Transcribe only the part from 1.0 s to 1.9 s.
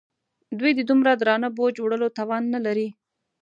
درانه بوج